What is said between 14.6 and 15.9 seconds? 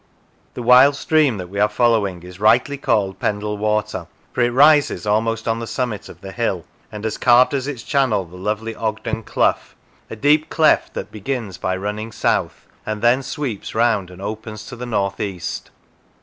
to the north east.